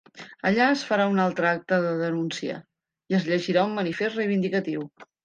Allà 0.49 0.69
es 0.75 0.85
farà 0.91 1.03
un 1.11 1.19
altre 1.25 1.49
acte 1.49 1.77
de 1.83 1.91
denúncia 1.99 2.55
i 3.13 3.19
es 3.19 3.29
llegirà 3.29 3.67
un 3.69 3.77
manifest 3.81 4.19
reivindicatiu. 4.23 4.89